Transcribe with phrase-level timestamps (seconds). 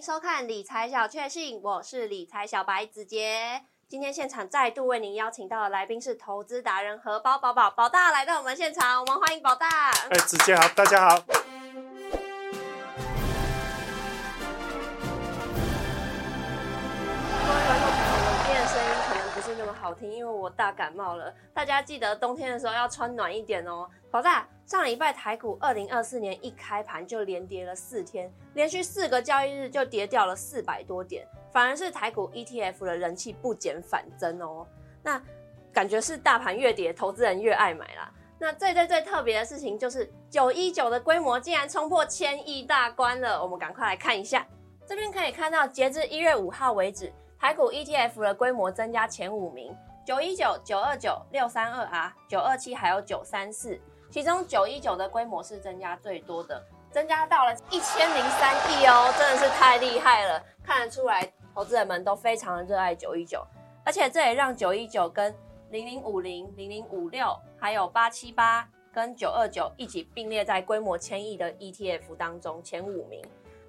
[0.00, 3.60] 收看理财小确幸，我是理财小白子杰。
[3.86, 9.90] 今天现场再度为您邀请到的来宾是投资达人荷包宝宝宝大来到我们现场，我们欢迎宝大。
[10.08, 11.22] 哎，子杰好，大家好。
[19.66, 21.32] 好听，因为我大感冒了。
[21.52, 23.88] 大家记得冬天的时候要穿暖一点哦。
[24.10, 34.66] 宝大，上礼拜台股二零二四年一开盘就连跌了四天，连续四个交易日就跌掉了四百多点，反而是台股 ETF 的人气不减反增哦。
[35.02, 35.22] 那
[35.72, 38.12] 感觉是大盘越跌，投资人越爱买啦。
[38.38, 43.40] 那最最最特别的事情就是九一九的规模竟然冲破千亿大关了。
[43.42, 44.46] 我们赶快来看一下，
[44.86, 47.12] 这边可以看到，截至一月五号为止。
[47.40, 63.42] 台股 ETF 的规模增加前五名，九一九、九二九、六三二 R、九二七还有九三四，其中九一九的规模是增加最多的，增加到了一千零三亿哦，真的是太厉害了，看得出来投资人们都非常的热爱九一九，
[63.86, 65.34] 而且这也让九一九跟
[65.70, 73.24] 零零五零、零零五六还有八七八跟九二九一起并列在规模千亿的 ETF 当中前五名。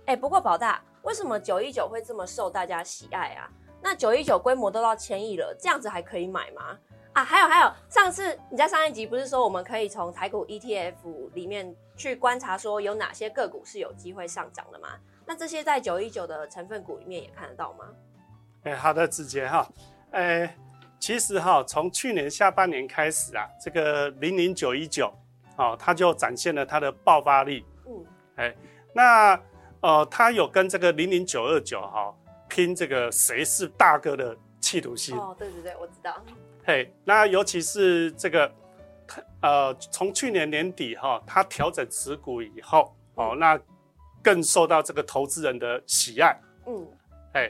[0.08, 3.50] 哎，不过宝大，为什么九一九会这么受大家喜爱啊？
[3.82, 6.78] 那九一九规模都到千亿了，这样子还可以买吗？
[7.14, 10.94] 啊，还有还有，上次你在上一集不是说我们可以从台股 ETF
[11.34, 14.90] 里面去观察说有哪些个股是有机会上涨的吗？
[15.26, 17.86] 那这些在九一九的成分股里面也看得到吗？
[18.64, 19.68] 哎，好的，子杰哈，
[20.12, 20.56] 哎，
[21.00, 25.12] 其实哈，从去年下半年开始啊，这个零零九一九，
[25.58, 27.66] 哦，它就展现了它的爆发力。
[27.86, 28.56] 嗯，哎，
[28.94, 29.38] 那
[29.82, 32.16] 呃，它有跟这个零零九二九哈。
[32.52, 36.22] 拼这个谁是大哥的企图心哦，对对对，我知道。
[36.66, 38.52] 嘿，那尤其是这个，
[39.42, 43.58] 呃，从去年年底哈，他调整持股以后哦，那
[44.22, 46.38] 更受到这个投资人的喜爱。
[46.68, 46.86] 嗯，
[47.31, 47.50] 哎，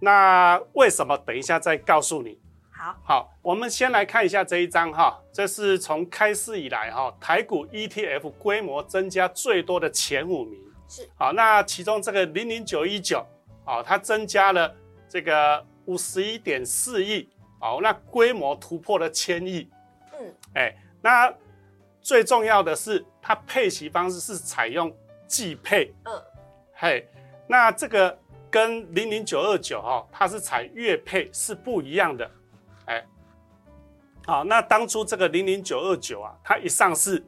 [0.00, 1.18] 那为什么？
[1.26, 2.38] 等一下再告诉你。
[2.70, 10.62] 好，好，我们先来看一下这一张哈，这是从开市以来哈，台股 ETF 规模增加最多的前五名。
[10.88, 13.26] 是，好，那其中这个零零九一九。
[13.66, 14.74] 哦，它增加了
[15.08, 17.28] 这个五十一点四亿，
[17.60, 19.68] 哦，那规模突破了千亿，
[20.12, 21.32] 嗯，哎，那
[22.00, 24.94] 最重要的是它配息方式是采用
[25.26, 26.22] 季配，嗯，
[26.74, 27.08] 嘿，
[27.48, 28.16] 那这个
[28.48, 32.30] 跟零零九二九哈，它是采月配是不一样的，
[32.86, 33.04] 哎，
[34.26, 37.20] 好，那当初这个零零九二九啊，它一上市，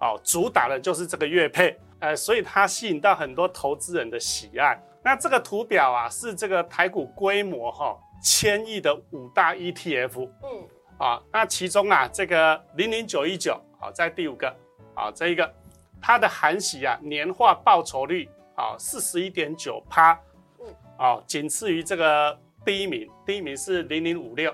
[0.00, 4.76] 哦，主打的就是这个月配，哎，所以它吸引到很多投资人的喜爱。
[5.04, 10.66] 那这个图表啊，是这个台股规模哈千亿的五大 ETF，嗯，
[10.96, 14.48] 啊，那其中啊，这个零零九一九，好，在第五个，
[14.94, 15.54] 啊，这一个
[16.00, 18.26] 它的含息啊年化报酬率
[18.56, 20.18] 啊四十一点九趴，
[20.58, 24.50] 嗯，啊，仅次于这个第一名，第一名是零零五六，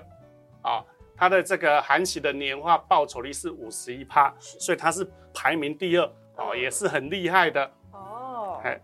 [0.63, 0.83] 啊，
[1.15, 8.77] 它的这个含息的年化报酬率是五十一趴，所以它是排名第二，哦，也是很厉害的，哦，哎。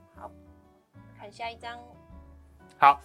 [1.32, 1.78] 下一张，
[2.78, 3.02] 好，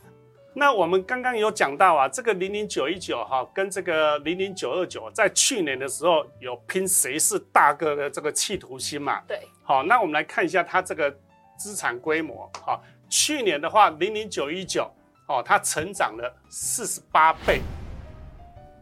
[0.54, 9.20] 那我们刚刚有讲到啊，这个零零九一九哈，跟这个零零九二九，在去年的时候有拼谁是大哥的这个企图心嘛？
[9.26, 11.14] 对，好，那我们来看一下它这个
[11.56, 14.90] 资产规模，好，去年的话零零九一九，
[15.26, 17.60] 哦，它成长了四十八倍，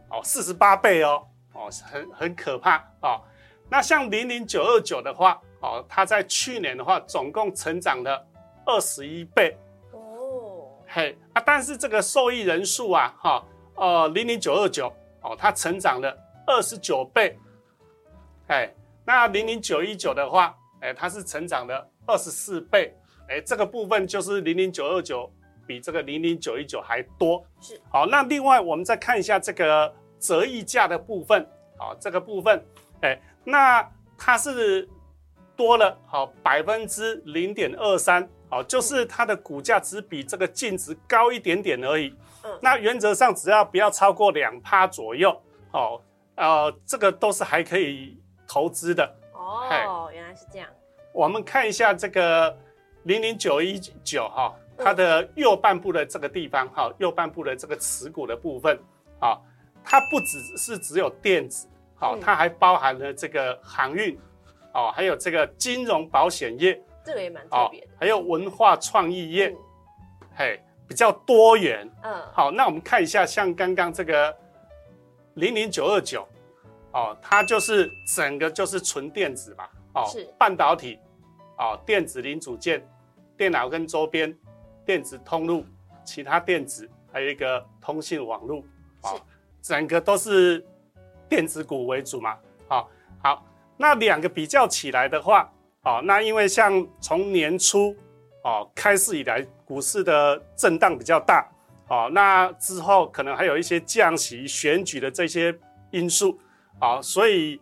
[0.09, 3.21] 哦，四十八倍哦，哦，很很可怕哦。
[3.69, 8.27] 那像零零九二九的话，哦，它在去年的话总共成长了。
[8.65, 9.57] 二十一倍
[9.91, 11.41] 哦，嘿啊！
[11.45, 13.43] 但是这个受益人数啊，哈，
[13.75, 14.91] 呃，零零九二九
[15.21, 17.37] 哦，它成长了二十九倍，
[18.47, 18.71] 哎，
[19.05, 22.95] 那零零九一九的话，哎，它是成长了二十四倍，
[23.29, 25.31] 哎，这个部分就是零零九二九
[25.65, 28.05] 比这个零零九一九还多，是好。
[28.05, 31.47] 那另外我们再看一下这个折溢价的部分，
[31.77, 32.63] 好，这个部分，
[33.01, 34.87] 哎，那它是
[35.55, 38.29] 多了好百分之零点二三。
[38.51, 42.13] 哦，就是它的股价只比这个净值高一点点而已。
[42.43, 45.29] 嗯，那原则上只要不要超过两趴左右，
[45.71, 46.01] 哦，
[46.35, 49.15] 呃，这个都是还可以投资的。
[49.33, 50.67] 哦，原来是这样。
[51.13, 52.55] 我们看一下这个
[53.03, 58.77] 零零九一九哈，它的右半部的这个地方哈，右半部的这个持股的部分，
[59.19, 59.39] 啊，
[59.83, 64.19] 它不只是只有电子，好，它还包含了这个航运，
[64.73, 66.81] 哦，还有这个金融保险业。
[67.05, 69.55] 这个也蛮特别的，还有文化创意业，
[70.35, 71.89] 嘿，比较多元。
[72.03, 74.35] 嗯，好，那我们看一下，像刚刚这个
[75.35, 76.27] 零零九二九，
[76.93, 80.99] 哦，它就是整个就是纯电子吧，哦，是半导体，
[81.57, 82.85] 哦，电子零组件，
[83.37, 84.35] 电脑跟周边，
[84.85, 85.01] 电。
[85.03, 85.65] 子通路、
[86.03, 88.63] 其他电子，还有一个通信网络，
[89.03, 89.19] 哦，
[89.61, 90.65] 整个都是
[91.29, 92.37] 电子股为主嘛，
[92.67, 92.89] 好，
[93.23, 93.45] 好，
[93.77, 95.51] 那两个比较起来的话，
[95.83, 97.95] 哦，那因为像从年初
[98.43, 101.49] 哦开市以来，股市的震荡比较大，
[101.87, 105.57] 哦，那之后可能还有一些降息、选举的这些
[105.91, 106.39] 因素，
[106.79, 107.61] 啊，所以。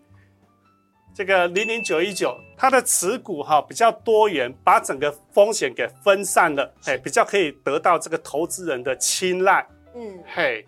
[1.12, 9.68] 这个零零九一九，它的持股哈比较多元，把整个风险给分散了，哎，比较可以得到这个投资人的青睐。
[9.96, 10.66] 嗯，嘿，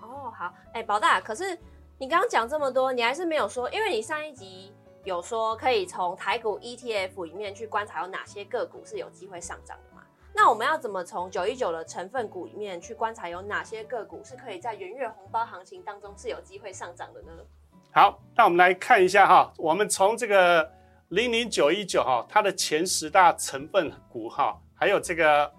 [0.00, 1.56] 哦，好，哎，宝大，可是
[1.98, 4.72] 你刚刚讲这么多，你还是没有说，因为你上一集
[5.04, 10.02] 有说可以从台股 ETF 里面去观察有哪些个股是有机会上涨的嘛？
[10.34, 17.32] 那我们要怎么从九一九的成分股里面去观察有哪些个股是可以在元月红包行情当中是有机会上涨的呢？
[17.92, 20.72] 好，那我们来看一下哈，我们从这个
[21.08, 25.52] 零零九一九哈，它的前十大成分股哈，还有这个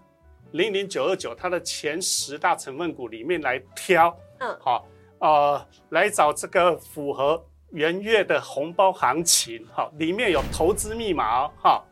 [0.53, 4.87] 零零九二九它的前十大成分股里面来挑，嗯，好，
[5.19, 11.83] 呃，来找这个符合元月的红包行情，哈，里面有投资密码哦，哈，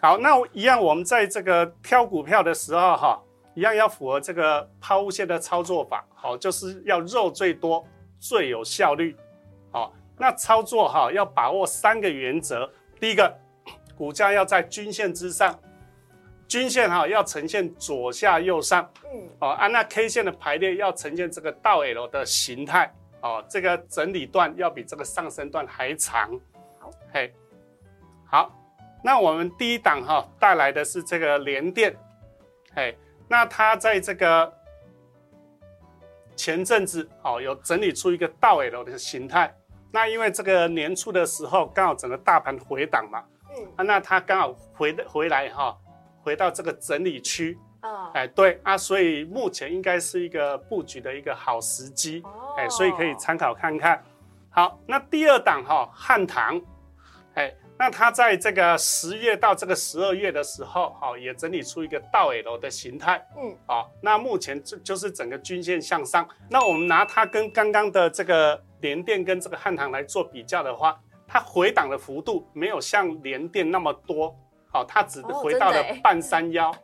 [0.00, 3.18] 好，那一样我们在这个挑股票的时候哈，
[3.54, 7.82] 一样要符合这个抛物线的操作法，好，就是要肉最多，
[8.20, 9.16] 最有效率。
[9.70, 12.70] 好，那操作哈要把握三个原则。
[13.00, 13.34] 第一个，
[13.96, 15.58] 股价要在均线之上，
[16.46, 18.86] 均线哈要呈现左下右上。
[19.04, 22.94] 嗯，哦，按那 K 线的排列要呈现这个倒 L 的形态。
[23.22, 26.28] 哦，这个整理段要比这个上升段还长。
[26.78, 27.32] 好，嘿，
[28.26, 28.52] 好，
[29.02, 31.96] 那我们第一档哈带来的是这个联电。
[32.74, 32.96] 嘿，
[33.28, 34.52] 那它在这个
[36.34, 39.54] 前阵子哦有整理出一个倒 L 的形态。
[39.92, 45.78] 那因为这个年初的时候，刚好整个大盘回档嘛，嗯，啊，那它刚好回回来哈，
[46.22, 54.02] 回到这个整理区，哦，哎，对啊，所以目前应该是一个布局的一个好时机，哦，哎，所以可以参考看看。
[54.50, 56.60] 好，那第二档哈，汉唐，
[57.34, 68.62] 哎，那它在这个十月到这个十二月的时候，哈，也整理出一个倒 L 的形态，嗯，啊，那目前就就是整个均线向上，那我们拿它跟刚刚的这个。
[68.82, 74.36] 联电跟这个汉唐来做比较的话，它回档的幅度没有像联电那么多，
[74.72, 76.74] 好，它只回到了半山腰，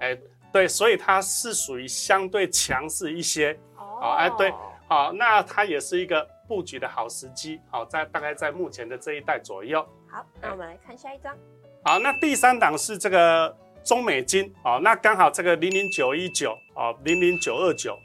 [0.00, 0.18] 哎，
[0.52, 4.52] 对，所以它是属于相对强势一些，哦，哎，对，
[4.88, 9.80] 好，那它也是一个布局的好时机，好，在大概在目前的这一代左右。
[10.08, 11.36] 好，那我们来看下一张。
[11.84, 17.96] 好，那第三档是这个中美金，哦，那刚好这个零零九一九，哦，零零九二九，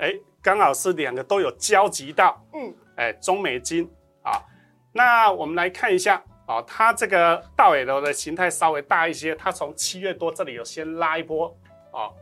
[0.00, 0.12] 哎。
[0.42, 3.90] 刚好是两个都有交集到，嗯，哎，中美金
[4.22, 4.38] 啊，
[4.92, 11.54] 那我们来看一下啊，它这个大尾楼的形态稍微大一些，它从七月多这里有先拉一波，
[11.90, 12.12] 哦，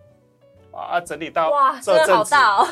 [0.73, 2.69] 啊，整理到哇，真的好大哦，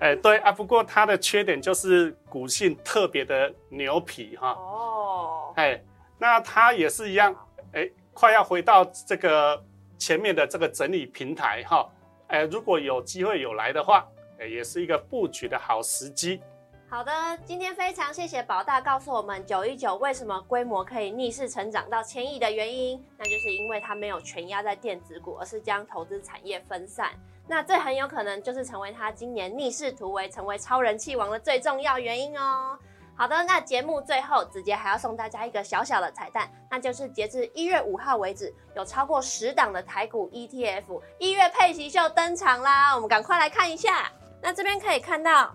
[0.00, 5.82] 哎，对啊，不过它的缺点就是股性特别的牛皮哈，哦，哎，
[6.18, 7.34] 那它也是一样，
[7.72, 9.62] 哎，快要回到这个
[9.96, 11.88] 前面的这个整理平台哈，
[12.26, 14.06] 哎，如果有机会有来的话。
[14.38, 16.42] 哎也是一个布局的好时机。
[16.88, 17.12] 好的，
[17.44, 27.10] 今天非常谢谢宝大告诉我们九一九为什么规模可以逆势成长到千亿的原因，那就是因为它没有全压在电子股，而是将投资产业分散。
[27.48, 32.78] 那这很有可能就是成为它今年逆势突围、成为超人气王的最重要原因哦。
[33.16, 44.10] 好的，那节目最后直接还要送大家一个小小的彩蛋，那就是截至一月五号为止，有超过十档的台股 ETF 一月配息秀登场啦，我们赶快来看一下。
[44.40, 45.52] 那这边可以看到，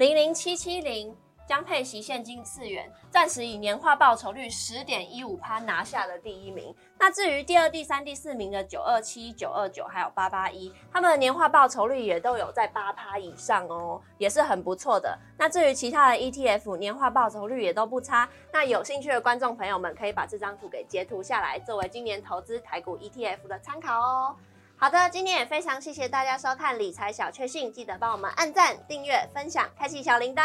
[0.00, 1.14] 零零七七零
[1.46, 6.74] 将配息现金次元，暂时以年化报酬率十点一五趴拿下了第一名。
[6.98, 15.18] 那至于第二、第三、第四名的九二七、九二九还有八八一，他们的年化报酬率也都有在八趴以上哦，也是很不错的。
[15.36, 18.26] 那至于其他的 ETF 年化报酬率也都不差。
[18.50, 24.34] 那有兴趣的观众朋友们可以把这张图给截图下来，作为今年投资台股 ETF 的参考哦。
[24.82, 30.42] 好的，今天也非常谢谢大家收看理财小确幸，记得帮我们按赞、订阅、分享、开启小铃铛，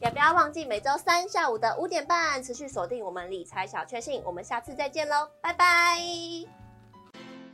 [0.00, 4.22] 也不要忘记每周三下午的五点半持续锁定我们理财小确幸。
[4.24, 5.98] 我们下次再见喽，拜拜。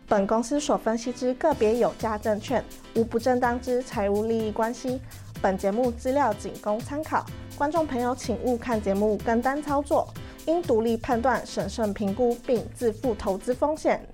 [0.07, 2.63] 本公司所分析之个别有价证券，
[2.95, 5.01] 无不正当之财务利益关系。
[5.41, 7.25] 本节目资料仅供参考，
[7.57, 10.07] 观众朋友请勿看节目跟单操作，
[10.45, 14.07] 应独立判断、审慎评估并自负投资风险。